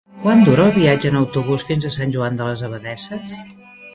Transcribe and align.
Quant 0.21 0.39
dura 0.45 0.63
el 0.69 0.71
viatge 0.77 1.09
en 1.13 1.19
autobús 1.19 1.67
fins 1.67 1.85
a 1.89 1.93
Sant 1.97 2.15
Joan 2.15 2.39
de 2.39 2.47
les 2.49 2.63
Abadesses? 2.71 3.37